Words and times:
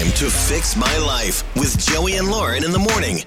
time 0.00 0.12
to 0.12 0.30
fix 0.30 0.76
my 0.76 0.96
life 0.98 1.44
with 1.56 1.78
Joey 1.78 2.14
and 2.16 2.30
Lauren 2.30 2.64
in 2.64 2.70
the 2.70 2.78
morning. 2.78 3.18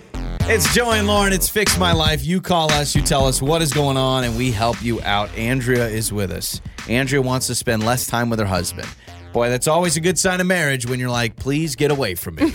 It's 0.45 0.73
Joey 0.73 0.97
and 0.97 1.07
Lauren. 1.07 1.31
It's 1.31 1.47
Fix 1.47 1.77
My 1.77 1.93
Life. 1.93 2.25
You 2.25 2.41
call 2.41 2.71
us, 2.71 2.95
you 2.95 3.01
tell 3.03 3.27
us 3.27 3.41
what 3.43 3.61
is 3.61 3.71
going 3.71 3.95
on, 3.95 4.23
and 4.23 4.35
we 4.35 4.51
help 4.51 4.81
you 4.83 4.99
out. 5.03 5.29
Andrea 5.37 5.87
is 5.87 6.11
with 6.11 6.31
us. 6.31 6.61
Andrea 6.89 7.21
wants 7.21 7.45
to 7.47 7.55
spend 7.55 7.85
less 7.85 8.07
time 8.07 8.29
with 8.29 8.39
her 8.39 8.45
husband. 8.45 8.87
Boy, 9.33 9.49
that's 9.49 9.67
always 9.67 9.97
a 9.97 10.01
good 10.01 10.17
sign 10.17 10.41
of 10.41 10.47
marriage 10.47 10.87
when 10.87 10.99
you're 10.99 11.11
like, 11.11 11.35
please 11.35 11.75
get 11.75 11.91
away 11.91 12.15
from 12.15 12.35
me. 12.35 12.53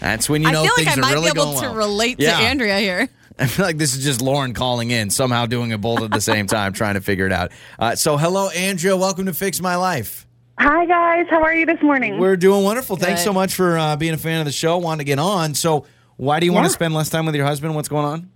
That's 0.00 0.28
when 0.28 0.42
you 0.42 0.50
know 0.50 0.62
I 0.62 0.66
feel 0.66 0.74
things 0.76 0.86
like 0.88 0.96
I 0.96 0.98
are 0.98 1.02
might 1.02 1.12
really 1.12 1.32
be 1.32 1.40
able 1.40 1.54
to 1.54 1.60
well. 1.60 1.74
relate 1.76 2.16
Yeah. 2.18 2.38
to 2.38 2.44
Andrea 2.44 2.78
here. 2.80 3.08
I 3.38 3.46
feel 3.46 3.64
like 3.64 3.78
this 3.78 3.96
is 3.96 4.02
just 4.02 4.20
Lauren 4.20 4.54
calling 4.54 4.90
in, 4.90 5.08
somehow 5.08 5.46
doing 5.46 5.70
it 5.70 5.80
both 5.80 6.02
at 6.02 6.10
the 6.10 6.20
same 6.20 6.48
time, 6.48 6.72
trying 6.72 6.94
to 6.94 7.00
figure 7.00 7.26
it 7.26 7.32
out. 7.32 7.52
Uh, 7.78 7.94
so, 7.94 8.16
hello, 8.16 8.50
Andrea. 8.50 8.96
Welcome 8.96 9.26
to 9.26 9.32
Fix 9.32 9.60
My 9.60 9.76
Life. 9.76 10.26
Hi 10.64 10.86
guys, 10.86 11.26
how 11.28 11.42
are 11.42 11.52
you 11.52 11.66
this 11.66 11.82
morning? 11.82 12.18
We're 12.20 12.36
doing 12.36 12.62
wonderful. 12.62 12.94
Thanks 12.94 13.24
so 13.24 13.32
much 13.32 13.52
for 13.52 13.76
uh, 13.76 13.96
being 13.96 14.14
a 14.14 14.16
fan 14.16 14.38
of 14.38 14.44
the 14.46 14.52
show. 14.52 14.78
Wanted 14.78 14.98
to 14.98 15.04
get 15.06 15.18
on. 15.18 15.54
So, 15.54 15.86
why 16.18 16.38
do 16.38 16.46
you 16.46 16.52
want 16.52 16.66
to 16.66 16.70
spend 16.70 16.94
less 16.94 17.08
time 17.08 17.26
with 17.26 17.34
your 17.34 17.44
husband? 17.44 17.74
What's 17.74 17.88
going 17.88 18.04
on? 18.04 18.30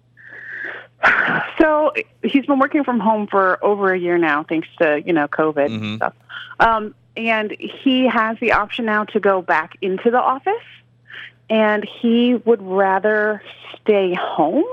so 1.60 1.92
he's 2.24 2.44
been 2.44 2.58
working 2.58 2.82
from 2.82 2.98
home 2.98 3.28
for 3.28 3.64
over 3.64 3.92
a 3.92 3.98
year 3.98 4.18
now, 4.18 4.42
thanks 4.42 4.66
to 4.80 5.00
you 5.06 5.12
know 5.12 5.28
COVID 5.28 5.68
Mhm. 5.68 5.82
and 5.82 5.96
stuff. 5.98 6.14
Um, 6.58 6.96
and 7.16 7.56
he 7.60 8.08
has 8.08 8.36
the 8.40 8.50
option 8.52 8.86
now 8.86 9.04
to 9.04 9.20
go 9.20 9.40
back 9.40 9.76
into 9.80 10.10
the 10.10 10.20
office, 10.20 10.52
and 11.48 11.84
he 12.02 12.34
would 12.44 12.60
rather 12.60 13.40
stay 13.80 14.14
home. 14.20 14.64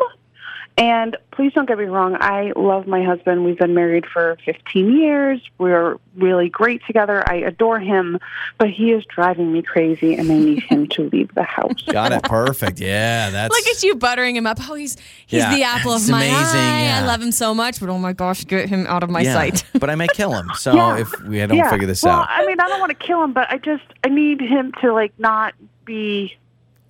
And 0.75 1.15
please 1.31 1.53
don't 1.53 1.67
get 1.67 1.77
me 1.77 1.85
wrong, 1.85 2.17
I 2.19 2.51
love 2.55 2.87
my 2.87 3.03
husband. 3.03 3.45
We've 3.45 3.57
been 3.57 3.75
married 3.75 4.05
for 4.07 4.37
15 4.43 4.97
years. 4.97 5.39
We're 5.59 5.97
really 6.15 6.49
great 6.49 6.83
together. 6.87 7.23
I 7.29 7.35
adore 7.35 7.79
him, 7.79 8.17
but 8.57 8.71
he 8.71 8.91
is 8.91 9.05
driving 9.05 9.53
me 9.53 9.61
crazy, 9.61 10.15
and 10.15 10.31
I 10.31 10.35
need 10.35 10.63
him 10.63 10.87
to 10.89 11.03
leave 11.09 11.33
the 11.35 11.43
house. 11.43 11.81
Got 11.83 12.11
it. 12.11 12.23
Perfect. 12.23 12.79
Yeah, 12.79 13.29
that's. 13.29 13.53
Look 13.53 13.67
at 13.67 13.83
you 13.83 13.95
buttering 13.95 14.35
him 14.35 14.47
up. 14.47 14.57
Oh, 14.67 14.73
he's 14.73 14.97
he's 15.27 15.39
Yeah, 15.41 15.53
the 15.55 15.61
apple 15.63 15.91
of 15.91 16.09
my 16.09 16.23
amazing, 16.23 16.59
eye. 16.59 16.83
yeah. 16.85 16.99
I 17.03 17.05
love 17.05 17.21
him 17.21 17.31
so 17.31 17.53
much, 17.53 17.79
but 17.79 17.89
oh 17.89 17.99
my 17.99 18.13
gosh, 18.13 18.43
get 18.45 18.67
him 18.67 18.87
out 18.87 19.03
of 19.03 19.11
my 19.11 19.21
yeah, 19.21 19.33
sight. 19.33 19.65
but 19.79 19.91
I 19.91 19.95
may 19.95 20.07
kill 20.07 20.33
him. 20.33 20.49
So 20.55 20.73
Yeah. 20.75 20.97
if 20.97 21.21
we 21.21 21.37
don't 21.45 21.69
figure 21.69 21.85
this 21.87 22.01
well, 22.01 22.21
out 22.21 22.27
I 22.31 22.47
mean, 22.47 22.59
I 22.59 22.67
don't 22.67 22.79
want 22.79 22.89
to 22.97 23.05
kill 23.05 23.23
him, 23.23 23.31
but 23.33 23.47
I 23.51 23.57
just 23.59 23.83
I 24.03 24.09
need 24.09 24.41
him 24.41 24.71
to 24.81 24.91
like 24.91 25.13
not 25.19 25.53
be 25.85 26.35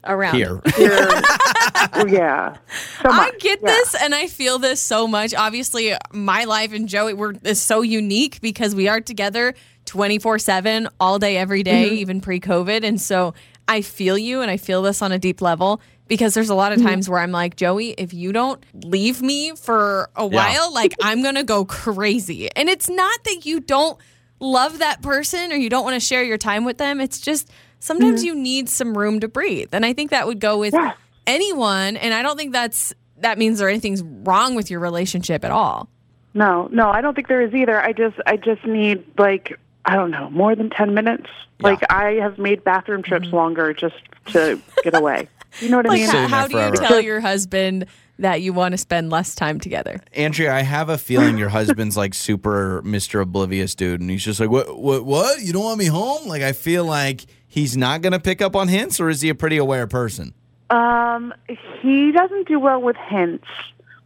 Around 0.05 0.35
here, 0.35 0.59
here. 0.75 0.97
yeah. 2.07 2.57
So 3.01 3.09
I 3.09 3.31
get 3.39 3.59
Yeah. 3.61 3.67
this 3.71 3.95
and 3.95 4.13
I 4.13 4.27
feel 4.27 4.59
this 4.59 4.81
so 4.81 5.07
much. 5.07 5.33
Obviously, 5.33 5.93
my 6.11 6.43
life 6.45 6.73
and 6.73 6.87
Joey 6.87 7.13
we're 7.13 7.33
is 7.43 7.61
so 7.61 7.81
unique 7.81 8.39
because 8.41 8.75
we 8.75 8.87
are 8.87 9.01
together 9.01 9.53
24/7 9.85 10.87
all 10.99 11.19
day 11.19 11.37
every 11.37 11.63
day, 11.63 11.85
Mm-hmm. 11.87 11.95
even 11.97 12.21
pre-COVID. 12.21 12.83
And 12.83 12.99
so 13.01 13.33
I 13.67 13.81
feel 13.81 14.17
you 14.17 14.41
and 14.41 14.51
I 14.51 14.57
feel 14.57 14.81
this 14.81 15.01
on 15.01 15.11
a 15.11 15.19
deep 15.19 15.41
level 15.41 15.81
because 16.07 16.33
there's 16.33 16.49
a 16.49 16.55
lot 16.55 16.71
of 16.71 16.79
Mm-hmm. 16.79 16.87
times 16.87 17.09
where 17.09 17.19
I'm 17.19 17.31
like, 17.31 17.55
"Joey, 17.55 17.91
if 17.91 18.13
you 18.13 18.31
don't 18.33 18.63
leave 18.73 19.21
me 19.21 19.53
for 19.55 20.09
a 20.15 20.25
while, 20.25 20.73
like 20.73 20.93
I'm 21.01 21.21
going 21.21 21.35
to 21.35 21.43
go 21.43 21.65
crazy." 21.65 22.49
And 22.55 22.69
it's 22.69 22.89
not 22.89 23.23
that 23.23 23.45
you 23.45 23.59
don't 23.59 23.97
love 24.39 24.79
that 24.79 25.01
person 25.01 25.51
or 25.51 25.55
you 25.55 25.69
don't 25.69 25.83
want 25.85 25.93
to 25.95 25.99
share 25.99 26.23
your 26.23 26.37
time 26.37 26.65
with 26.65 26.77
them. 26.77 26.99
It's 26.99 27.19
just 27.19 27.49
sometimes 27.79 28.23
you 28.23 28.35
need 28.35 28.67
some 28.69 28.97
room 28.97 29.19
to 29.21 29.27
breathe. 29.29 29.69
And 29.71 29.85
I 29.85 29.93
think 29.93 30.11
that 30.11 30.27
would 30.27 30.39
go 30.39 30.57
with 30.59 30.73
Mm-hmm. 30.73 30.85
Yeah. 30.85 30.93
Anyone 31.27 31.97
and 31.97 32.13
I 32.13 32.21
don't 32.21 32.37
think 32.37 32.53
that's 32.53 32.93
that 33.17 33.37
means 33.37 33.59
there 33.59 33.69
anything's 33.69 34.03
wrong 34.03 34.55
with 34.55 34.69
your 34.69 34.79
relationship 34.79 35.43
at 35.43 35.51
all. 35.51 35.89
No, 36.33 36.67
no, 36.71 36.89
I 36.89 37.01
don't 37.01 37.13
think 37.13 37.27
there 37.27 37.41
is 37.41 37.53
either. 37.53 37.79
I 37.79 37.93
just 37.93 38.17
I 38.25 38.37
just 38.37 38.65
need 38.65 39.03
like 39.17 39.59
I 39.85 39.95
don't 39.95 40.11
know 40.11 40.29
more 40.29 40.55
than 40.55 40.69
ten 40.69 40.93
minutes. 40.93 41.27
Yeah. 41.59 41.69
Like 41.69 41.91
I 41.91 42.13
have 42.13 42.37
made 42.37 42.63
bathroom 42.63 43.03
trips 43.03 43.27
mm-hmm. 43.27 43.35
longer 43.35 43.73
just 43.73 43.95
to 44.27 44.59
get 44.83 44.95
away. 44.95 45.29
You 45.59 45.69
know 45.69 45.77
what 45.77 45.89
I 45.89 45.93
mean? 45.93 46.09
How, 46.09 46.27
how 46.27 46.47
do 46.47 46.57
you 46.57 46.71
tell 46.71 46.99
your 46.99 47.19
husband 47.19 47.85
that 48.17 48.41
you 48.41 48.53
want 48.53 48.71
to 48.73 48.77
spend 48.77 49.11
less 49.11 49.35
time 49.35 49.59
together? 49.59 50.01
Andrea, 50.13 50.53
I 50.53 50.61
have 50.61 50.89
a 50.89 50.97
feeling 50.97 51.37
your 51.37 51.49
husband's 51.49 51.95
like 51.95 52.15
super 52.15 52.81
Mr. 52.83 53.21
Oblivious 53.21 53.75
dude, 53.75 54.01
and 54.01 54.09
he's 54.09 54.23
just 54.23 54.39
like, 54.39 54.49
"What? 54.49 54.79
What? 54.79 55.05
What? 55.05 55.41
You 55.41 55.53
don't 55.53 55.63
want 55.63 55.77
me 55.77 55.85
home?" 55.85 56.27
Like, 56.27 56.41
I 56.41 56.53
feel 56.53 56.85
like 56.85 57.25
he's 57.47 57.77
not 57.77 58.01
gonna 58.01 58.19
pick 58.19 58.41
up 58.41 58.55
on 58.55 58.67
hints, 58.67 58.99
or 58.99 59.09
is 59.09 59.21
he 59.21 59.29
a 59.29 59.35
pretty 59.35 59.57
aware 59.57 59.85
person? 59.85 60.33
Um, 60.73 61.33
he 61.81 62.11
doesn't 62.11 62.47
do 62.47 62.59
well 62.59 62.81
with 62.81 62.95
hints, 62.95 63.47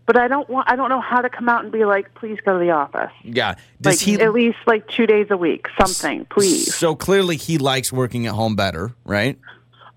but 0.05 0.17
I 0.17 0.27
don't 0.27 0.49
want 0.49 0.69
I 0.69 0.75
don't 0.75 0.89
know 0.89 0.99
how 0.99 1.21
to 1.21 1.29
come 1.29 1.47
out 1.47 1.63
and 1.63 1.71
be 1.71 1.85
like, 1.85 2.13
please 2.15 2.39
go 2.45 2.59
to 2.59 2.59
the 2.59 2.71
office. 2.71 3.11
Yeah. 3.23 3.55
Does 3.79 3.95
like 3.95 3.99
he? 3.99 4.21
at 4.21 4.33
least 4.33 4.57
like 4.65 4.87
two 4.89 5.05
days 5.05 5.27
a 5.29 5.37
week, 5.37 5.67
something, 5.79 6.25
please. 6.25 6.75
So 6.75 6.95
clearly, 6.95 7.37
he 7.37 7.57
likes 7.57 7.93
working 7.93 8.27
at 8.27 8.33
home 8.33 8.55
better, 8.55 8.93
right? 9.05 9.39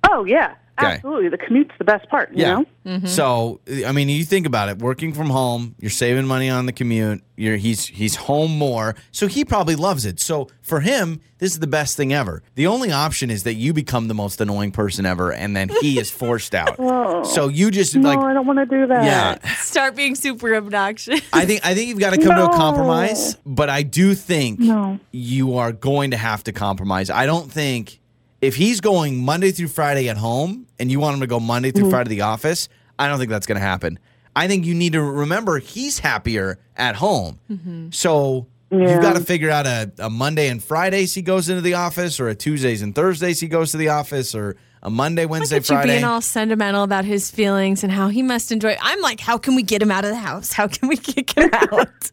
Oh 0.09 0.25
yeah, 0.25 0.55
Okay. 0.83 0.95
absolutely. 0.95 1.29
The 1.29 1.39
commute's 1.39 1.73
the 1.79 1.85
best 1.85 2.09
part. 2.09 2.33
You 2.33 2.45
know. 2.45 2.65
Mm-hmm. 2.87 3.07
So 3.07 3.61
I 3.87 3.93
mean, 3.93 4.09
you 4.09 4.25
think 4.25 4.47
about 4.47 4.69
it: 4.69 4.79
working 4.79 5.13
from 5.13 5.31
home, 5.31 5.75
you're 5.79 5.91
saving 5.91 6.27
money 6.27 6.49
on 6.51 6.67
the 6.67 6.73
commute. 6.73 7.23
You're 7.37 7.57
he's 7.57 7.87
he's 7.87 8.17
home 8.17 8.57
more, 8.59 8.95
so 9.13 9.27
he 9.27 9.45
probably 9.45 9.77
loves 9.77 10.05
it. 10.05 10.21
So 10.21 10.49
for 10.63 10.81
him, 10.81 11.21
this 11.39 11.53
is 11.53 11.59
the 11.61 11.67
best 11.67 11.97
thing 11.97 12.13
ever. 12.13 12.43
The 12.55 12.67
only 12.67 12.93
option 12.93 13.31
is 13.31 13.45
that 13.45 13.55
you 13.55 13.73
become 13.73 14.09
the 14.09 14.15
most 14.15 14.41
annoying 14.43 14.73
person 14.73 15.07
ever, 15.07 15.33
and 15.33 15.57
then 15.57 15.71
he 15.81 15.99
is 15.99 16.11
forced 16.11 16.55
out. 16.55 16.77
Oh. 17.03 17.23
So 17.23 17.49
you 17.49 17.71
just 17.71 17.95
No, 17.97 18.09
like, 18.09 18.19
I 18.19 18.33
don't 18.35 18.47
want 18.47 18.59
to 18.59 18.67
do 18.67 18.87
that. 18.89 19.05
yeah. 19.05 19.55
Start 19.57 19.95
being 19.97 20.15
super 20.15 20.55
obnoxious. 20.55 21.21
I 21.33 21.45
think 21.47 21.65
I 21.65 21.75
think 21.75 21.89
you've 21.89 21.99
got 21.99 22.11
to 22.15 22.19
come 22.19 22.35
to 22.37 22.45
a 22.47 22.57
compromise, 22.57 23.37
but 23.47 23.69
I 23.71 23.83
do 23.83 24.15
think 24.15 24.59
No. 24.61 24.99
you 25.13 25.57
are 25.57 25.73
going 25.73 26.11
to 26.13 26.17
have 26.17 26.45
to 26.45 26.53
compromise. 26.53 27.11
I 27.11 27.27
don't 27.27 27.51
think 27.51 28.00
if 28.41 28.57
he's 28.57 28.81
going 28.81 29.23
Monday 29.23 29.51
through 29.51 29.69
Friday 29.69 30.09
at 30.09 30.17
home 30.17 30.67
and 30.79 30.91
you 30.91 31.01
want 31.01 31.15
him 31.15 31.21
to 31.21 31.27
go 31.27 31.41
Monday 31.41 31.71
through 31.71 31.85
mm-hmm. 31.85 31.91
Friday 31.91 32.09
to 32.11 32.17
the 32.17 32.23
office, 32.23 32.69
I 32.99 33.09
don't 33.09 33.19
think 33.19 33.31
that's 33.31 33.47
going 33.47 33.61
to 33.61 33.67
happen. 33.67 33.99
I 34.35 34.49
think 34.49 34.65
you 34.65 34.75
need 34.75 34.93
to 34.93 35.03
remember 35.03 35.59
he's 35.59 35.99
happier 35.99 36.59
at 36.77 36.97
home. 36.97 37.39
Mm-hmm. 37.51 37.91
So 37.91 38.47
you've 38.71 39.03
got 39.03 39.17
to 39.17 39.25
figure 39.25 39.51
out 39.51 39.67
a, 39.67 39.93
a 39.99 40.09
Monday 40.09 40.49
and 40.49 40.63
Fridays 40.63 41.15
he 41.15 41.23
goes 41.23 41.49
into 41.49 41.63
the 41.63 41.75
office, 41.75 42.21
or 42.21 42.29
a 42.29 42.35
Tuesdays 42.35 42.83
and 42.83 42.95
Thursdays 42.95 43.41
he 43.41 43.49
goes 43.49 43.73
to 43.73 43.77
the 43.77 43.89
office, 43.89 44.35
or 44.35 44.57
a 44.83 44.91
Monday, 44.91 45.27
Wednesday, 45.27 45.57
Look 45.57 45.65
at 45.65 45.69
you 45.69 45.77
Friday. 45.77 45.93
being 45.95 46.05
all 46.05 46.21
sentimental 46.21 46.85
about 46.85 47.05
his 47.05 47.31
feelings 47.31 47.83
and 47.83 47.93
how 47.93 48.09
he 48.09 48.23
must 48.23 48.53
enjoy. 48.53 48.77
I'm 48.81 49.01
like, 49.01 49.21
how 49.21 49.37
can 49.37 49.55
we 49.55 49.63
get 49.63 49.83
him 49.83 49.91
out 49.91 50.05
of 50.05 50.11
the 50.11 50.17
house? 50.17 50.53
How 50.53 50.69
can 50.69 50.89
we 50.89 50.97
kick 50.97 51.33
him 51.33 51.51
out? 51.53 52.11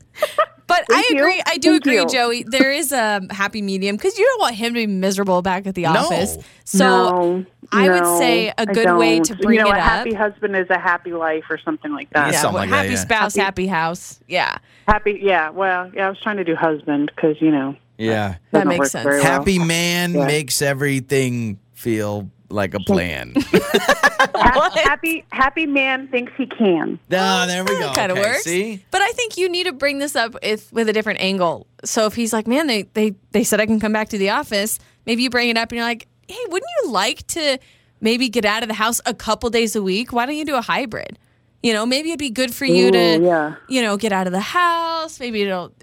But 0.67 0.81
I 0.91 1.01
Thank 1.01 1.09
you. 1.11 1.17
agree. 1.19 1.41
I 1.47 1.57
do 1.57 1.71
Thank 1.71 1.81
agree, 1.83 1.95
you. 1.95 2.07
Joey. 2.07 2.43
There 2.43 2.71
is 2.71 2.91
a 2.91 3.21
happy 3.31 3.61
medium 3.61 3.95
because 3.95 4.17
you 4.19 4.25
don't 4.25 4.41
want 4.41 4.55
him 4.55 4.73
to 4.73 4.79
be 4.81 4.87
miserable 4.87 5.41
back 5.41 5.65
at 5.65 5.75
the 5.75 5.85
office. 5.85 6.37
So 6.65 6.85
no, 6.85 7.45
I 7.71 7.89
would 7.89 8.19
say 8.19 8.53
a 8.57 8.65
good 8.65 8.97
way 8.97 9.15
don't. 9.15 9.25
to 9.27 9.35
bring 9.37 9.59
you 9.59 9.63
know, 9.63 9.71
it 9.71 9.77
a 9.77 9.81
happy 9.81 10.13
up. 10.13 10.31
husband 10.31 10.57
is 10.57 10.69
a 10.69 10.77
happy 10.77 11.13
life 11.13 11.45
or 11.49 11.57
something 11.57 11.93
like 11.93 12.09
that. 12.09 12.27
Yeah, 12.27 12.31
yeah, 12.33 12.41
something 12.41 12.53
well, 12.55 12.63
like 12.63 12.69
that, 12.71 12.75
happy 12.77 12.89
yeah. 12.89 12.95
spouse, 12.99 13.35
Happy- 13.35 13.45
happy 13.45 13.67
house. 13.67 14.19
Yeah, 14.27 14.57
Happy, 14.89 15.19
yeah. 15.21 15.49
Well, 15.49 15.89
yeah. 15.93 16.07
I 16.07 16.09
was 16.09 16.19
trying 16.21 16.37
to 16.37 16.43
do 16.43 16.55
husband 16.55 17.11
because 17.15 17.41
you 17.41 17.51
know 17.51 17.75
yeah. 17.97 18.35
that 18.51 18.65
doesn't 18.65 18.67
makes 18.67 18.91
sense. 18.91 19.05
well. 19.05 19.23
Happy 19.23 19.59
man 19.59 20.13
Yeah. 20.13 20.25
makes 20.27 20.61
everything 20.61 21.59
feel 21.73 22.29
like 22.49 22.73
a 22.73 22.79
plan. 22.79 23.33
Happy, 24.35 25.25
happy 25.31 25.65
man 25.65 26.07
thinks 26.07 26.31
he 26.37 26.45
can. 26.45 26.99
Ah, 27.11 27.45
there 27.47 27.63
we 27.63 27.71
go. 27.71 27.91
kind 27.93 28.11
of 28.11 28.17
Okay, 28.17 28.27
works. 28.29 28.43
See? 28.43 28.83
But 28.91 29.01
I 29.01 29.11
think 29.11 29.37
you 29.37 29.49
need 29.49 29.65
to 29.65 29.73
bring 29.73 29.99
this 29.99 30.15
up 30.15 30.35
if, 30.41 30.71
with 30.71 30.89
a 30.89 30.93
different 30.93 31.21
angle. 31.21 31.67
So 31.83 32.05
if 32.05 32.15
he's 32.15 32.33
like, 32.33 32.47
man, 32.47 32.67
they, 32.67 32.83
they, 32.93 33.15
they 33.31 33.43
said 33.43 33.59
I 33.59 33.65
can 33.65 33.79
come 33.79 33.93
back 33.93 34.09
to 34.09 34.17
the 34.17 34.29
office, 34.29 34.79
maybe 35.05 35.23
you 35.23 35.29
bring 35.29 35.49
it 35.49 35.57
up 35.57 35.71
and 35.71 35.77
you're 35.77 35.85
like, 35.85 36.07
hey, 36.27 36.39
wouldn't 36.47 36.69
you 36.83 36.91
like 36.91 37.25
to 37.27 37.57
maybe 38.01 38.29
get 38.29 38.45
out 38.45 38.63
of 38.63 38.69
the 38.69 38.75
house 38.75 39.01
a 39.05 39.13
couple 39.13 39.49
days 39.49 39.75
a 39.75 39.81
week? 39.81 40.13
Why 40.13 40.25
don't 40.25 40.35
you 40.35 40.45
do 40.45 40.55
a 40.55 40.61
hybrid? 40.61 41.17
You 41.63 41.73
know, 41.73 41.85
maybe 41.85 42.09
it'd 42.09 42.19
be 42.19 42.29
good 42.29 42.53
for 42.53 42.65
you 42.65 42.91
to, 42.91 43.19
yeah. 43.19 43.55
you 43.67 43.81
know, 43.81 43.97
get 43.97 44.11
out 44.11 44.27
of 44.27 44.33
the 44.33 44.39
house. 44.39 45.19
Maybe 45.19 45.41
it'll 45.41 45.73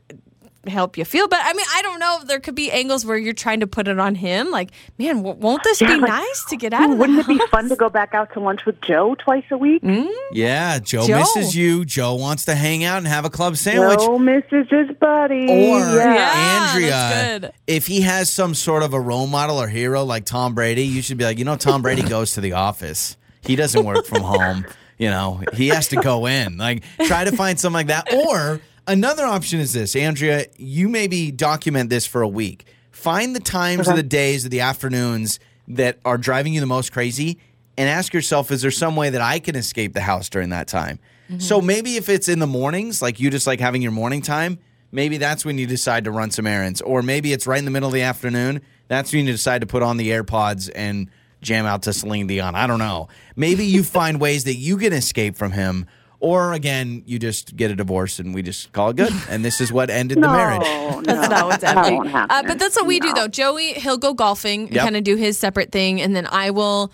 help 0.69 0.97
you 0.99 1.05
feel 1.05 1.29
But 1.29 1.41
I 1.43 1.53
mean, 1.53 1.67
I 1.75 1.83
don't 1.83 1.99
know. 1.99 2.21
There 2.27 2.41
could 2.41 2.55
be 2.55 2.71
angles 2.71 3.05
where 3.07 3.17
you're 3.17 3.33
trying 3.35 3.61
to 3.61 3.67
put 3.67 3.89
it 3.89 3.99
on 3.99 4.15
him. 4.15 4.51
Like, 4.51 4.71
man, 4.99 5.17
w- 5.23 5.37
won't 5.37 5.63
this 5.65 5.81
Yeah, 5.81 5.95
be 5.95 6.01
like, 6.01 6.09
nice 6.11 6.45
to 6.51 6.57
get 6.57 6.73
out 6.73 6.83
Ooh, 6.83 6.85
of 6.85 6.91
the 6.91 6.97
wouldn't 6.97 7.19
house? 7.23 7.29
it 7.29 7.39
be 7.39 7.47
fun 7.49 7.69
to 7.69 7.77
go 7.77 7.89
back 7.89 8.15
out 8.15 8.33
to 8.35 8.41
lunch 8.41 8.65
with 8.67 8.81
Joe 8.81 9.15
twice 9.17 9.45
a 9.51 9.57
week? 9.59 9.83
Mm-hmm. 9.83 10.09
Yeah, 10.33 10.79
Joe, 10.79 11.07
Joe. 11.07 11.19
misses 11.19 11.55
you. 11.57 11.85
Joe 11.85 12.15
wants 12.15 12.45
to 12.47 12.55
hang 12.55 12.85
out 12.85 12.99
and 12.99 13.07
have 13.07 13.25
a 13.25 13.31
club 13.31 13.57
sandwich. 13.57 13.99
Joe 14.01 14.19
misses 14.19 14.67
his 14.71 14.91
buddy. 14.99 15.45
Or 15.49 15.79
yeah. 15.79 16.15
Yeah, 16.15 16.71
Andrea, 16.73 16.91
that's 16.91 17.41
good. 17.41 17.53
if 17.67 17.87
he 17.87 18.03
has 18.03 18.31
some 18.31 18.55
sort 18.55 18.83
of 18.83 18.95
a 18.95 19.01
role 19.01 19.27
model 19.27 19.61
or 19.61 19.69
hero 19.69 20.05
like 20.05 20.25
Tom 20.25 20.55
Brady, 20.55 20.85
you 20.85 21.03
should 21.03 21.19
be 21.19 21.25
like, 21.25 21.39
you 21.39 21.45
know, 21.45 21.57
Tom 21.57 21.83
Brady 21.83 22.03
goes 22.09 22.33
to 22.35 22.41
the 22.41 22.53
office. 22.53 23.17
He 23.43 23.57
doesn't 23.57 23.85
work 23.85 24.07
from 24.07 24.23
home. 24.23 24.65
You 24.97 25.11
know, 25.11 25.43
he 25.55 25.69
has 25.69 25.89
to 25.89 25.97
go 25.97 26.27
in. 26.27 26.57
Like, 26.57 26.85
try 27.07 27.25
to 27.25 27.33
find 27.37 27.59
something 27.59 27.75
like 27.75 27.87
that. 27.89 28.13
Or 28.15 28.61
another 28.87 29.25
option 29.25 29.61
is 29.61 29.73
this, 29.73 29.97
Andrea. 29.97 30.47
You 30.57 30.89
maybe 30.89 31.31
document 31.31 31.91
this 31.91 32.07
for 32.07 32.23
a 32.23 32.29
week. 32.29 32.67
Find 32.91 33.35
the 33.35 33.41
times 33.41 33.89
of 33.89 33.97
the 33.97 34.03
days 34.03 34.47
or 34.47 34.49
the 34.49 34.61
afternoons 34.61 35.39
that 35.69 35.99
are 36.05 36.19
driving 36.19 36.55
you 36.55 36.61
the 36.61 36.67
most 36.67 36.93
crazy, 36.93 37.39
and 37.77 37.89
ask 37.89 38.15
yourself, 38.15 38.51
is 38.51 38.63
there 38.63 38.71
some 38.71 38.97
way 38.97 39.11
that 39.11 39.21
I 39.21 39.39
can 39.39 39.57
escape 39.57 39.95
the 39.95 40.01
house 40.01 40.29
during 40.29 40.51
that 40.51 40.69
time? 40.69 40.99
Mm-hmm. 41.29 41.41
So 41.41 41.61
maybe 41.61 41.97
if 41.97 42.09
it's 42.09 42.29
in 42.29 42.39
the 42.39 42.47
mornings, 42.47 43.03
like 43.03 43.19
you 43.19 43.31
just 43.31 43.47
like 43.47 43.61
having 43.61 43.83
your 43.83 43.93
morning 43.93 44.23
time, 44.23 44.59
maybe 44.93 45.19
that's 45.19 45.45
when 45.45 45.59
you 45.59 45.67
decide 45.67 46.05
to 46.05 46.11
run 46.11 46.31
some 46.31 46.47
errands. 46.47 46.81
Or 46.83 47.03
maybe 47.03 47.33
it's 47.33 47.47
right 47.47 47.59
in 47.59 47.65
the 47.65 47.71
middle 47.71 47.89
of 47.89 47.95
the 47.95 48.03
afternoon. 48.03 48.61
That's 48.89 49.13
when 49.13 49.27
you 49.27 49.33
decide 49.33 49.63
to 49.63 49.67
put 49.67 49.83
on 49.83 49.97
the 49.97 50.11
AirPods 50.11 50.71
and 50.75 51.11
jam 51.41 51.67
out 51.67 51.83
to 51.83 51.93
Celine 51.93 52.27
Dion. 52.27 52.55
I 52.55 52.67
don't 52.67 52.79
know. 52.79 53.09
Maybe 53.37 53.67
you 53.67 53.83
find 53.85 54.21
ways 54.21 54.45
that 54.45 54.55
you 54.55 54.77
can 54.77 54.93
escape 54.93 55.37
from 55.37 55.53
him. 55.53 55.87
Or 56.25 56.55
again, 56.55 57.03
you 57.05 57.19
just 57.19 57.55
get 57.55 57.71
a 57.71 57.77
divorce 57.77 58.19
and 58.19 58.35
we 58.35 58.41
just 58.43 58.73
call 58.73 58.89
it 58.91 58.97
good. 58.97 59.13
And 59.29 59.45
this 59.45 59.61
is 59.61 59.71
what 59.71 59.91
ended 59.91 60.17
the 60.17 60.21
no, 60.29 60.33
marriage. 60.33 60.63
no, 60.63 61.03
That's 61.05 61.29
not 61.29 61.47
what's 61.47 61.61
that 61.63 61.77
happening. 61.77 61.99
won't 62.11 62.15
Uh, 62.33 62.43
but 62.47 62.59
that's 62.59 62.77
what 62.77 62.87
we 62.87 62.99
do, 62.99 63.13
though. 63.13 63.29
Joey, 63.29 63.75
he'll 63.75 63.99
go 63.99 64.15
golfing 64.15 64.63
and 64.69 64.73
Yep. 64.75 64.83
kind 64.85 64.97
of 64.97 65.05
do 65.05 65.17
his 65.17 65.37
separate 65.39 65.71
thing, 65.71 66.01
and 66.01 66.17
then 66.17 66.27
I 66.27 66.51
will 66.51 66.91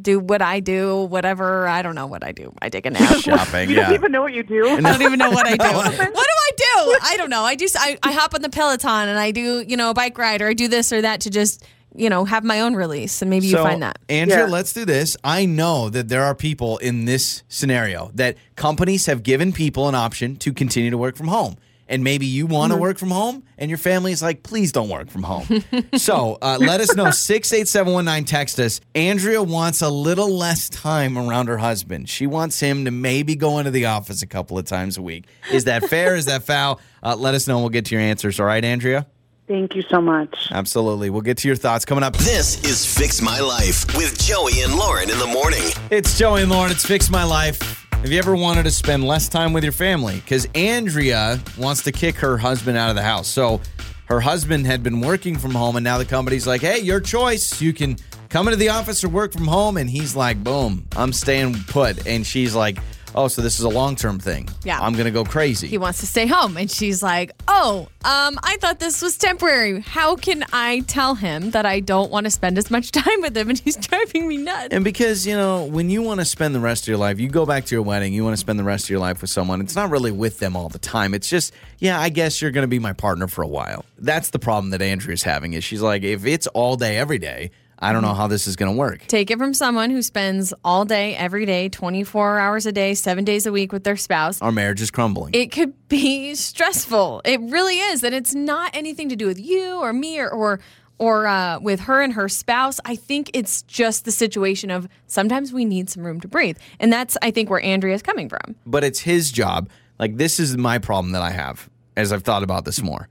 do 0.00 0.18
what 0.18 0.40
I 0.40 0.60
do, 0.60 1.04
whatever. 1.04 1.68
I 1.68 1.82
don't 1.82 1.94
know 1.94 2.06
what 2.06 2.24
I 2.24 2.32
do. 2.32 2.54
I 2.62 2.70
take 2.70 2.86
a 2.86 2.90
nap. 2.90 3.14
Shopping, 3.20 3.68
You 3.68 3.76
yeah. 3.76 3.84
don't 3.88 3.94
even 3.94 4.10
know 4.12 4.22
what 4.22 4.32
you 4.32 4.42
do. 4.42 4.66
I 4.66 4.80
don't 4.80 5.02
even 5.02 5.18
know 5.18 5.30
what 5.30 5.46
I 5.46 5.54
do. 5.56 5.66
what 5.76 5.90
do 5.98 6.00
I 6.00 6.50
do? 6.56 6.98
I 7.02 7.14
don't 7.18 7.28
know. 7.28 7.42
I 7.42 7.56
just 7.56 7.76
I, 7.78 7.98
I 8.02 8.12
hop 8.12 8.34
on 8.34 8.40
the 8.40 8.48
Peloton 8.48 9.08
and 9.10 9.18
I 9.18 9.32
do 9.32 9.60
you 9.68 9.76
know 9.76 9.90
a 9.90 9.94
bike 9.94 10.16
ride 10.16 10.40
or 10.40 10.48
I 10.48 10.54
do 10.54 10.66
this 10.68 10.94
or 10.94 11.02
that 11.02 11.20
to 11.22 11.30
just 11.30 11.62
you 11.94 12.08
know 12.08 12.24
have 12.24 12.44
my 12.44 12.60
own 12.60 12.74
release 12.74 13.22
and 13.22 13.30
maybe 13.30 13.46
you 13.46 13.56
find 13.56 13.82
that. 13.82 13.98
Andrea, 14.08 14.40
Yeah. 14.40 14.46
let's 14.46 14.72
do 14.72 14.84
this. 14.84 15.16
I 15.24 15.46
know 15.46 15.88
that 15.90 16.08
there 16.08 16.22
are 16.24 16.34
people 16.34 16.78
in 16.78 17.04
this 17.04 17.42
scenario 17.48 18.10
that 18.14 18.36
companies 18.56 19.06
have 19.06 19.22
given 19.22 19.52
people 19.52 19.88
an 19.88 19.94
option 19.94 20.36
to 20.36 20.52
continue 20.52 20.90
to 20.90 20.98
work 20.98 21.16
from 21.16 21.28
home. 21.28 21.56
And 21.88 22.02
maybe 22.02 22.24
you 22.24 22.46
want 22.46 22.70
to 22.70 22.74
Mm-hmm. 22.76 22.82
work 22.82 22.96
from 22.96 23.10
home, 23.10 23.42
and 23.58 23.68
your 23.68 23.76
family 23.76 24.12
is 24.12 24.22
like, 24.22 24.42
please 24.42 24.72
don't 24.72 24.88
work 24.88 25.10
from 25.10 25.24
home. 25.24 25.62
so 25.96 26.38
uh, 26.40 26.56
let 26.58 26.80
us 26.80 26.94
know. 26.94 27.10
68719, 27.10 28.24
text 28.24 28.58
us. 28.60 28.80
Andrea 28.94 29.42
wants 29.42 29.82
a 29.82 29.90
little 29.90 30.30
less 30.30 30.70
time 30.70 31.18
around 31.18 31.48
her 31.48 31.58
husband. 31.58 32.08
She 32.08 32.26
wants 32.26 32.58
him 32.60 32.86
to 32.86 32.90
maybe 32.90 33.34
go 33.36 33.58
into 33.58 33.70
the 33.72 33.86
office 33.86 34.22
a 34.22 34.26
couple 34.26 34.56
of 34.56 34.64
times 34.64 34.96
a 34.96 35.02
week. 35.02 35.26
Is 35.52 35.64
that 35.64 35.84
fair? 35.90 36.14
is 36.16 36.24
that 36.26 36.44
foul? 36.44 36.80
Uh, 37.02 37.14
let 37.16 37.34
us 37.34 37.46
know, 37.46 37.56
and 37.56 37.62
we'll 37.64 37.70
get 37.70 37.84
to 37.86 37.94
your 37.94 38.00
answers. 38.02 38.40
All 38.40 38.46
right, 38.46 38.64
Andrea? 38.64 39.06
Thank 39.48 39.74
you 39.74 39.82
so 39.82 40.00
much. 40.00 40.48
Absolutely. 40.52 41.10
We'll 41.10 41.20
get 41.22 41.38
to 41.38 41.48
your 41.48 41.56
thoughts 41.56 41.84
coming 41.84 42.04
up. 42.04 42.16
This 42.16 42.62
is 42.64 42.86
Fix 42.86 43.20
My 43.20 43.40
Life 43.40 43.84
with 43.96 44.18
Joey 44.18 44.62
and 44.62 44.74
Lauren 44.76 45.10
in 45.10 45.18
the 45.18 45.26
morning. 45.26 45.62
It's 45.90 46.16
Joey 46.16 46.42
and 46.42 46.50
Lauren. 46.50 46.70
It's 46.70 46.86
Fix 46.86 47.10
My 47.10 47.24
Life. 47.24 47.86
Have 47.92 48.10
you 48.10 48.18
ever 48.18 48.36
wanted 48.36 48.62
to 48.64 48.70
spend 48.70 49.04
less 49.04 49.28
time 49.28 49.52
with 49.52 49.64
your 49.64 49.72
family? 49.72 50.16
Because 50.16 50.48
Andrea 50.54 51.40
wants 51.58 51.82
to 51.82 51.92
kick 51.92 52.16
her 52.16 52.38
husband 52.38 52.78
out 52.78 52.90
of 52.90 52.96
the 52.96 53.02
house. 53.02 53.28
So 53.28 53.60
her 54.06 54.20
husband 54.20 54.66
had 54.66 54.82
been 54.82 55.00
working 55.00 55.36
from 55.36 55.52
home, 55.52 55.76
and 55.76 55.84
now 55.84 55.98
the 55.98 56.04
company's 56.04 56.46
like, 56.46 56.60
hey, 56.60 56.78
your 56.78 57.00
choice. 57.00 57.60
You 57.60 57.72
can 57.72 57.96
come 58.28 58.46
into 58.46 58.58
the 58.58 58.68
office 58.68 59.02
or 59.02 59.08
work 59.08 59.32
from 59.32 59.46
home. 59.46 59.76
And 59.76 59.90
he's 59.90 60.14
like, 60.14 60.42
boom, 60.42 60.86
I'm 60.96 61.12
staying 61.12 61.54
put. 61.64 62.06
And 62.06 62.24
she's 62.24 62.54
like, 62.54 62.78
oh, 63.14 63.28
so 63.28 63.42
this 63.42 63.58
is 63.58 63.64
a 63.64 63.68
long 63.68 63.96
term 63.96 64.18
thing. 64.18 64.48
Yeah. 64.64 64.80
I'm 64.80 64.92
going 64.92 65.04
to 65.06 65.10
go 65.10 65.24
crazy. 65.24 65.68
He 65.68 65.78
wants 65.78 66.00
to 66.00 66.06
stay 66.06 66.26
home 66.26 66.56
and 66.56 66.70
she's 66.70 67.02
like, 67.02 67.32
"Oh, 67.48 67.88
um 68.04 68.38
I 68.42 68.56
thought 68.60 68.78
this 68.80 69.02
was 69.02 69.16
temporary. 69.16 69.80
How 69.80 70.16
can 70.16 70.44
I 70.52 70.80
tell 70.86 71.14
him 71.14 71.50
that 71.52 71.66
I 71.66 71.80
don't 71.80 72.10
want 72.10 72.24
to 72.24 72.30
spend 72.30 72.58
as 72.58 72.70
much 72.70 72.90
time 73.02 73.20
with 73.20 73.36
him 73.36 73.50
and 73.50 73.58
he's 73.58 73.76
driving 73.76 74.28
me 74.28 74.36
nuts?" 74.38 74.68
And 74.72 74.84
because, 74.84 75.26
you 75.26 75.34
know, 75.34 75.64
when 75.64 75.90
you 75.90 76.02
want 76.02 76.20
to 76.20 76.24
spend 76.24 76.54
the 76.54 76.60
rest 76.60 76.84
of 76.84 76.88
your 76.88 76.98
life, 76.98 77.20
you 77.20 77.28
go 77.28 77.46
back 77.46 77.64
to 77.66 77.74
your 77.74 77.82
wedding, 77.82 78.12
you 78.12 78.24
want 78.24 78.34
to 78.34 78.40
spend 78.40 78.58
the 78.58 78.64
rest 78.64 78.84
of 78.84 78.90
your 78.90 79.00
life 79.00 79.20
with 79.20 79.30
someone, 79.30 79.60
it's 79.60 79.76
not 79.76 79.90
really 79.90 80.12
with 80.12 80.38
them 80.38 80.56
all 80.56 80.68
the 80.68 80.78
time. 80.78 81.14
It's 81.14 81.28
just, 81.28 81.52
yeah, 81.78 82.00
I 82.00 82.08
guess 82.08 82.40
you're 82.40 82.50
going 82.50 82.62
to 82.62 82.68
be 82.68 82.78
my 82.78 82.92
partner 82.92 83.26
for 83.28 83.42
a 83.42 83.48
while. 83.48 83.84
That's 83.98 84.30
the 84.30 84.38
problem 84.38 84.70
that 84.70 84.82
Andrea's 84.82 85.22
having 85.22 85.52
is 85.52 85.64
she's 85.64 85.80
like, 85.82 86.02
if 86.02 86.24
it's 86.26 86.46
all 86.48 86.76
day, 86.76 86.96
every 86.98 87.18
day, 87.18 87.50
I 87.82 87.92
don't 87.92 88.02
know 88.02 88.14
how 88.14 88.28
this 88.28 88.46
is 88.46 88.56
going 88.56 88.72
to 88.72 88.78
work. 88.78 89.06
Take 89.08 89.30
it 89.30 89.38
from 89.38 89.52
someone 89.54 89.90
who 89.90 90.02
spends 90.02 90.54
all 90.64 90.84
day, 90.84 91.16
every 91.16 91.44
day, 91.46 91.68
24 91.68 92.38
hours 92.38 92.64
a 92.64 92.72
day, 92.72 92.94
7 92.94 93.24
days 93.24 93.44
a 93.46 93.52
week 93.52 93.72
with 93.72 93.84
their 93.84 93.96
spouse. 93.96 94.40
Our 94.40 94.52
marriage 94.52 94.80
is 94.80 94.90
crumbling. 94.90 95.34
it 95.34 95.50
could 95.52 95.74
be 95.88 96.34
stressful. 96.36 97.22
It 97.24 97.40
really 97.40 97.78
is, 97.78 98.02
and 98.04 98.14
it's 98.14 98.34
not 98.34 98.70
anything 98.74 99.08
to 99.08 99.16
do 99.16 99.26
with 99.26 99.40
you 99.40 99.78
or 99.80 99.92
me 99.92 100.20
or 100.20 100.30
or, 100.30 100.60
or 100.98 101.26
uh, 101.26 101.58
with 101.60 101.80
her 101.80 102.00
and 102.00 102.12
her 102.12 102.28
spouse. 102.28 102.78
I 102.84 102.94
think 102.94 103.30
it's 103.34 103.62
just 103.62 104.04
the 104.04 104.12
situation 104.12 104.70
of 104.70 104.86
sometimes 105.06 105.52
we 105.52 105.64
need 105.64 105.90
some 105.90 106.04
room 106.04 106.20
to 106.20 106.28
breathe, 106.28 106.58
and 106.78 106.92
that's 106.92 107.16
I 107.20 107.30
think 107.32 107.50
where 107.50 107.60
Andrea's 107.60 108.02
coming 108.02 108.28
from. 108.28 108.54
but 108.64 108.84
it's 108.84 109.00
his 109.00 109.32
job. 109.32 109.68
Like 109.98 110.16
this 110.16 110.38
is 110.38 110.56
my 110.56 110.78
problem 110.78 111.12
that 111.12 111.22
I 111.22 111.30
have 111.30 111.68
as 111.96 112.12
I've 112.12 112.22
thought 112.22 112.42
about 112.44 112.64
this 112.64 112.80
more. 112.80 113.08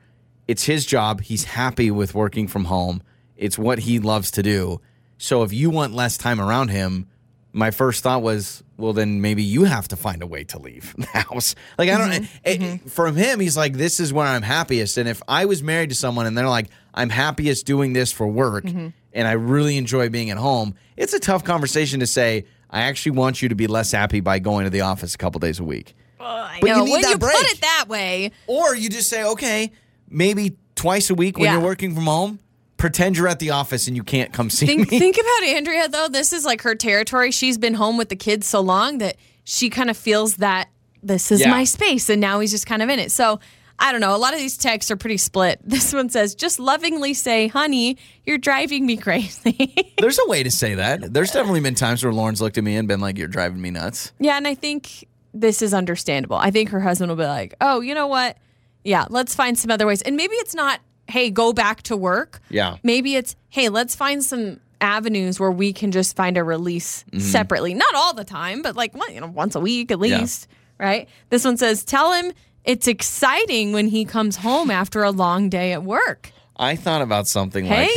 It's 0.48 0.64
his 0.64 0.86
job. 0.86 1.22
He's 1.22 1.44
happy 1.44 1.92
with 1.92 2.16
working 2.16 2.48
from 2.48 2.66
home. 2.66 3.04
It's 3.42 3.58
what 3.58 3.80
he 3.80 4.00
loves 4.00 4.32
to 4.32 4.44
do. 4.44 4.80
So 5.18 5.44
if 5.44 5.52
you 5.52 5.70
want 5.70 5.94
less 5.94 6.18
time 6.18 6.40
around 6.40 6.70
him, 6.70 7.08
my 7.54 7.72
first 7.72 8.02
thought 8.04 8.22
was, 8.22 8.64
well, 8.78 8.94
then 8.94 9.20
maybe 9.20 9.44
you 9.44 9.66
have 9.66 9.88
to 9.90 9.96
find 9.98 10.22
a 10.24 10.28
way 10.28 10.44
to 10.46 10.60
leave 10.60 10.94
the 10.98 11.06
house. 11.08 11.56
Like 11.78 11.90
I 11.90 11.98
don't. 11.98 12.12
Mm-hmm. 12.12 12.50
Mm-hmm. 12.64 12.86
it- 12.88 12.92
from 12.92 13.16
him, 13.16 13.40
he's 13.40 13.58
like, 13.58 13.74
this 13.74 14.00
is 14.00 14.14
where 14.14 14.26
I'm 14.26 14.42
happiest. 14.44 14.98
And 14.98 15.10
if 15.10 15.22
I 15.28 15.46
was 15.46 15.62
married 15.62 15.90
to 15.90 15.96
someone 15.96 16.26
and 16.28 16.38
they're 16.38 16.48
like, 16.48 16.68
I'm 16.94 17.10
happiest 17.10 17.66
doing 17.66 17.94
this 17.94 18.12
for 18.12 18.28
work, 18.28 18.64
mm-hmm. 18.64 18.90
and 19.14 19.28
I 19.28 19.34
really 19.34 19.76
enjoy 19.78 20.10
being 20.10 20.30
at 20.30 20.38
home, 20.38 20.76
it's 20.96 21.14
a 21.14 21.20
tough 21.20 21.44
conversation 21.44 22.00
to 22.00 22.08
say. 22.08 22.46
I 22.74 22.84
actually 22.84 23.18
want 23.18 23.42
you 23.42 23.50
to 23.50 23.56
be 23.56 23.68
less 23.68 23.92
happy 23.92 24.22
by 24.22 24.40
going 24.40 24.64
to 24.64 24.70
the 24.70 24.80
office 24.82 25.14
a 25.14 25.18
couple 25.18 25.40
days 25.40 25.60
a 25.60 25.64
week. 25.66 25.94
I 26.22 26.58
But 26.62 26.70
you 26.70 26.86
need 26.86 26.92
when 26.94 27.02
that 27.02 27.10
you 27.12 27.18
break. 27.18 27.36
put 27.36 27.52
it 27.52 27.60
that 27.62 27.86
way. 27.90 28.32
Or 28.48 28.74
you 28.74 28.88
just 28.88 29.10
say, 29.10 29.26
okay, 29.26 29.74
maybe 30.10 30.56
twice 30.76 31.10
a 31.10 31.14
week 31.16 31.36
when 31.38 31.46
Yeah. 31.46 31.56
you're 31.56 31.64
working 31.66 31.94
from 31.94 32.06
home, 32.06 32.40
pretend 32.82 33.16
you're 33.16 33.28
at 33.30 33.40
the 33.40 33.52
office 33.52 33.88
and 33.88 33.96
you 33.96 34.04
can't 34.04 34.34
come 34.34 34.50
see 34.50 34.66
Think 34.66 34.92
me. 34.92 35.00
think 35.00 35.16
about 35.18 35.44
Andrea 35.48 35.88
though. 35.88 36.08
This 36.10 36.34
is 36.34 36.44
like 36.44 36.62
her 36.64 36.76
territory. 36.76 37.32
She's 37.32 37.58
been 37.58 37.76
home 37.76 37.96
with 37.98 38.10
the 38.10 38.16
kids 38.16 38.48
so 38.48 38.60
long 38.60 38.98
that 38.98 39.16
she 39.46 39.70
kind 39.70 39.90
of 39.90 39.96
feels 39.96 40.38
that 40.38 40.70
this 41.04 41.32
is 41.32 41.42
Yeah. 41.42 41.50
my 41.52 41.64
space, 41.64 42.10
and 42.10 42.20
now 42.20 42.40
he's 42.42 42.52
just 42.52 42.66
kind 42.66 42.82
of 42.82 42.90
in 42.90 43.00
it. 43.00 43.12
So. 43.12 43.40
I 43.84 43.92
don't 43.92 44.02
know. 44.02 44.16
A 44.16 44.18
lot 44.18 44.34
of 44.36 44.40
these 44.40 44.58
texts 44.58 44.92
are 44.92 44.96
pretty 44.96 45.18
split. 45.18 45.60
This 45.66 45.92
one 45.92 46.08
says, 46.10 46.36
just 46.36 46.60
lovingly 46.60 47.16
say, 47.16 47.48
honey, 47.48 47.98
you're 48.28 48.38
driving 48.38 48.86
me 48.86 48.96
crazy. 48.96 49.74
There's 49.98 50.20
a 50.20 50.30
way 50.30 50.44
to 50.44 50.52
say 50.52 50.76
that. 50.76 51.12
There's 51.12 51.32
definitely 51.32 51.62
been 51.62 51.74
times 51.74 52.04
where 52.04 52.14
Lauren's 52.14 52.42
looked 52.42 52.60
at 52.60 52.64
me 52.64 52.76
and 52.76 52.88
been 52.88 53.00
like, 53.00 53.18
you're 53.18 53.28
driving 53.28 53.60
me 53.60 53.72
nuts. 53.72 54.12
Yeah, 54.20 54.38
and 54.38 54.48
I 54.48 54.54
think 54.54 55.08
this 55.34 55.64
is 55.64 55.74
understandable. 55.74 56.36
I 56.36 56.52
think 56.52 56.70
her 56.70 56.80
husband 56.80 57.10
will 57.10 57.16
be 57.16 57.24
like, 57.26 57.56
"Oh, 57.60 57.80
you 57.80 57.96
know 57.96 58.06
what? 58.06 58.38
Yeah, 58.84 59.06
let's 59.10 59.34
find 59.34 59.58
some 59.58 59.72
other 59.72 59.88
ways." 59.88 60.04
And 60.04 60.16
maybe 60.16 60.36
it's 60.36 60.54
not, 60.54 60.80
"Hey, 61.12 61.30
go 61.30 61.54
back 61.54 61.84
to 61.84 61.96
work." 61.96 62.40
Yeah. 62.50 62.78
Maybe 62.84 63.16
it's, 63.16 63.36
"Hey, 63.50 63.70
let's 63.70 63.96
find 63.96 64.24
some 64.24 64.60
avenues 64.80 65.40
where 65.40 65.52
we 65.52 65.74
can 65.74 65.92
just 65.92 66.16
find 66.16 66.38
a 66.38 66.44
release 66.44 67.04
mm-hmm. 67.12 67.20
separately. 67.20 67.74
Not 67.76 67.94
all 67.94 68.14
the 68.14 68.24
time, 68.24 68.62
but 68.64 68.76
like, 68.76 68.94
you 69.14 69.22
know, 69.22 69.28
once 69.28 69.56
a 69.56 69.60
week 69.60 69.92
at 69.92 70.00
Yeah. 70.00 70.20
least, 70.20 70.48
right?" 70.80 71.08
This 71.30 71.46
one 71.46 71.58
says, 71.58 71.84
"Tell 71.84 72.14
him 72.14 72.32
it's 72.64 72.88
exciting 72.88 73.74
when 73.74 73.88
he 73.88 74.06
comes 74.06 74.38
home 74.38 74.72
after 74.72 75.04
a 75.04 75.12
long 75.12 75.50
day 75.50 75.74
at 75.74 75.84
work." 75.84 76.32
I 76.62 76.76
thought 76.76 77.02
about 77.02 77.28
something 77.28 77.68
like, 77.68 77.90
Hey. 77.90 77.96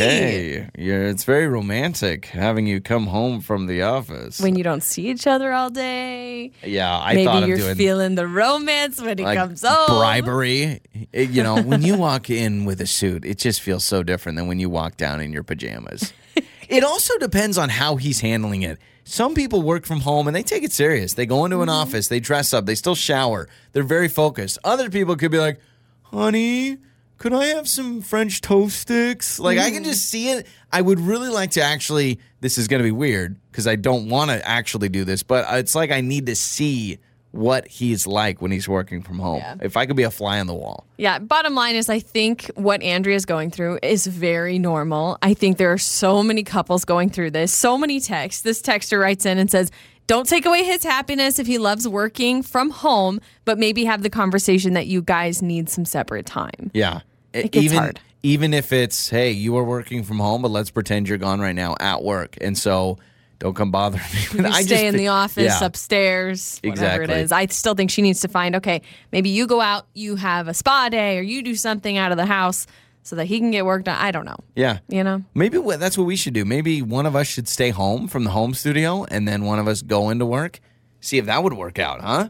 hey, 0.62 0.68
you're, 0.78 1.02
it's 1.04 1.24
very 1.24 1.46
romantic 1.46 2.24
having 2.26 2.66
you 2.66 2.80
come 2.80 3.06
home 3.06 3.42
from 3.42 3.66
the 3.66 3.82
office. 3.82 4.40
When 4.40 4.56
you 4.56 4.64
don't 4.64 4.82
see 4.82 5.08
each 5.10 5.26
other 5.26 5.52
all 5.52 5.68
day, 5.68 6.50
yeah, 6.64 6.98
I 6.98 7.12
maybe 7.14 7.24
thought 7.26 7.42
of 7.42 7.48
you're 7.50 7.74
feeling 7.74 8.14
the 8.14 8.26
romance 8.26 9.02
when 9.02 9.18
he 9.18 9.24
like 9.24 9.36
comes 9.36 9.62
home. 9.62 9.98
bribery. 9.98 10.80
It- 11.12 11.28
you 11.28 11.42
know, 11.42 11.60
when 11.62 11.82
you 11.82 11.96
walk 11.98 12.30
in 12.30 12.64
with 12.64 12.80
a 12.80 12.86
suit, 12.86 13.26
it 13.26 13.36
just 13.36 13.60
feels 13.60 13.84
so 13.84 14.02
different 14.02 14.36
than 14.36 14.46
when 14.46 14.58
you 14.58 14.70
walk 14.70 14.96
down 14.96 15.20
in 15.20 15.30
your 15.30 15.42
pajamas. 15.42 16.14
it 16.68 16.82
also 16.82 17.18
depends 17.18 17.58
on 17.58 17.68
how 17.68 17.96
he's 17.96 18.20
handling 18.20 18.62
it. 18.62 18.78
Some 19.04 19.34
people 19.34 19.60
work 19.60 19.84
from 19.84 20.00
home 20.00 20.26
and 20.26 20.34
they 20.34 20.42
take 20.42 20.62
it 20.62 20.72
serious. 20.72 21.12
They 21.12 21.26
go 21.26 21.44
into 21.44 21.60
an 21.60 21.68
Mm-hmm. 21.68 21.76
office, 21.88 22.08
they 22.08 22.18
dress 22.20 22.54
up, 22.54 22.64
they 22.64 22.74
still 22.76 22.94
shower. 22.94 23.46
They're 23.72 23.82
very 23.82 24.08
focused. 24.08 24.58
Other 24.64 24.88
people 24.88 25.16
could 25.16 25.30
be 25.30 25.38
like, 25.38 25.60
"Honey, 26.04 26.78
could 27.24 27.32
I 27.32 27.46
have 27.46 27.66
some 27.66 28.02
French 28.02 28.40
toast 28.42 28.78
sticks?" 28.78 29.40
Like 29.40 29.58
I 29.58 29.70
can 29.70 29.82
Mm. 29.82 29.86
just 29.86 30.10
see 30.10 30.28
it. 30.28 30.46
I 30.70 30.82
would 30.82 31.00
really 31.00 31.30
like 31.30 31.52
to 31.52 31.62
actually 31.62 32.18
this 32.42 32.58
is 32.58 32.68
going 32.68 32.80
to 32.80 32.84
be 32.84 32.92
weird 32.92 33.36
because 33.50 33.66
I 33.66 33.76
don't 33.76 34.10
want 34.10 34.30
to 34.30 34.46
actually 34.46 34.90
do 34.90 35.04
this, 35.04 35.22
but 35.22 35.46
it's 35.58 35.74
like 35.74 35.90
I 35.90 36.02
need 36.02 36.26
to 36.26 36.36
see 36.36 36.98
what 37.30 37.66
he's 37.66 38.06
like 38.06 38.40
when 38.42 38.52
he's 38.52 38.68
working 38.68 39.02
from 39.02 39.18
home. 39.18 39.38
Yeah. 39.38 39.56
If 39.62 39.76
I 39.76 39.86
could 39.86 39.96
be 39.96 40.02
a 40.04 40.10
fly 40.10 40.38
on 40.38 40.46
the 40.46 40.54
wall. 40.54 40.86
Yeah, 40.98 41.18
bottom 41.18 41.54
line 41.56 41.74
is 41.74 41.88
I 41.88 41.98
think 41.98 42.48
what 42.54 42.80
Andrea's 42.82 43.24
going 43.24 43.50
through 43.50 43.78
is 43.82 44.06
very 44.06 44.58
normal. 44.58 45.18
I 45.22 45.34
think 45.34 45.56
there 45.56 45.72
are 45.72 45.78
so 45.78 46.22
many 46.22 46.44
couples 46.44 46.84
going 46.84 47.10
through 47.10 47.32
this, 47.32 47.52
so 47.52 47.76
many 47.78 47.98
texts. 47.98 48.42
This 48.42 48.62
texter 48.62 49.00
writes 49.00 49.26
in 49.26 49.38
and 49.38 49.50
says, 49.50 49.72
don't 50.06 50.28
take 50.28 50.44
away 50.46 50.62
his 50.64 50.84
happiness 50.84 51.38
if 51.40 51.46
he 51.48 51.56
loves 51.58 51.88
working 51.88 52.42
from 52.42 52.70
home, 52.70 53.20
but 53.46 53.58
maybe 53.58 53.84
have 53.86 54.02
the 54.02 54.10
conversation 54.10 54.74
that 54.74 54.86
you 54.86 55.00
guys 55.02 55.40
need 55.42 55.68
some 55.70 55.86
separate 55.86 56.26
time. 56.26 56.70
Yeah. 56.74 57.00
It 57.34 57.54
even 57.56 57.78
hard. 57.78 58.00
even 58.22 58.54
if 58.54 58.72
it's 58.72 59.08
hey, 59.10 59.30
you 59.32 59.56
are 59.56 59.64
working 59.64 60.02
from 60.04 60.18
home, 60.18 60.42
but 60.42 60.50
let's 60.50 60.70
pretend 60.70 61.08
you're 61.08 61.18
gone 61.18 61.40
right 61.40 61.54
now 61.54 61.74
at 61.80 62.02
work, 62.02 62.36
and 62.40 62.56
so 62.56 62.98
don't 63.40 63.54
come 63.54 63.70
bother 63.70 63.98
me. 64.32 64.38
You 64.40 64.46
I 64.46 64.50
just 64.62 64.68
stay 64.68 64.86
in 64.86 64.96
the 64.96 65.08
office, 65.08 65.44
Yeah. 65.60 65.64
upstairs, 65.66 66.60
whatever 66.64 67.02
Exactly. 67.02 67.20
it 67.20 67.24
is. 67.24 67.32
I 67.32 67.46
still 67.46 67.74
think 67.74 67.90
she 67.90 68.00
needs 68.00 68.20
to 68.20 68.28
find, 68.28 68.56
okay, 68.56 68.80
maybe 69.12 69.28
you 69.30 69.46
go 69.46 69.60
out, 69.60 69.86
you 69.94 70.16
have 70.16 70.48
a 70.48 70.54
spa 70.54 70.88
day, 70.88 71.18
or 71.18 71.22
you 71.22 71.42
do 71.42 71.54
something 71.54 71.98
out 71.98 72.10
of 72.12 72.16
the 72.16 72.26
house 72.26 72.66
so 73.02 73.16
that 73.16 73.26
he 73.26 73.38
can 73.38 73.50
get 73.50 73.66
work 73.66 73.84
done. 73.84 73.98
I 74.00 74.12
don't 74.12 74.24
know. 74.24 74.36
Yeah. 74.54 74.78
You 74.88 75.04
know? 75.04 75.22
Maybe 75.34 75.58
that's 75.76 75.98
what 75.98 76.04
we 76.04 76.16
should 76.16 76.32
do. 76.32 76.44
Maybe 76.46 76.80
one 76.80 77.04
of 77.04 77.14
us 77.16 77.26
should 77.26 77.48
stay 77.48 77.68
home 77.70 78.08
from 78.08 78.24
the 78.24 78.30
home 78.30 78.54
studio, 78.54 79.04
and 79.10 79.28
then 79.28 79.44
one 79.44 79.58
of 79.58 79.68
us 79.68 79.82
go 79.82 80.08
into 80.10 80.24
work. 80.24 80.60
See 81.00 81.18
if 81.18 81.26
that 81.26 81.42
would 81.42 81.52
work 81.52 81.78
out, 81.78 82.00
huh? 82.00 82.28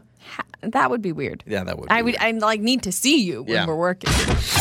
That 0.61 0.89
would 0.89 1.01
be 1.01 1.11
weird. 1.11 1.43
Yeah, 1.45 1.63
that 1.63 1.77
would. 1.77 1.91
I 1.91 2.01
would 2.01 2.15
weird. 2.19 2.21
I 2.21 2.31
like 2.31 2.59
need 2.59 2.83
to 2.83 2.91
see 2.91 3.21
you 3.23 3.43
when 3.43 3.53
Yeah. 3.53 3.67
we're 3.67 3.75
working. 3.75 4.11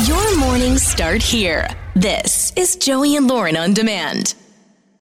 Your 0.05 0.37
mornings 0.39 0.83
start 0.83 1.23
here. 1.23 1.67
This 1.97 2.53
is 2.57 2.77
Joey 2.77 3.17
and 3.17 3.27
Lauren 3.27 3.57
on 3.57 3.73
demand. 3.73 4.35